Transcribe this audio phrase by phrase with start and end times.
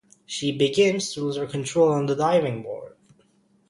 [0.25, 2.95] She begins to lose her control on the diving board.